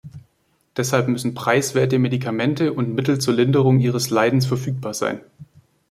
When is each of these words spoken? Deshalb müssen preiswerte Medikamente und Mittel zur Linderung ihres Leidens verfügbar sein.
Deshalb 0.77 1.09
müssen 1.09 1.35
preiswerte 1.35 1.99
Medikamente 1.99 2.73
und 2.73 2.95
Mittel 2.95 3.19
zur 3.21 3.35
Linderung 3.35 3.79
ihres 3.79 4.09
Leidens 4.09 4.47
verfügbar 4.47 4.95
sein. 4.95 5.19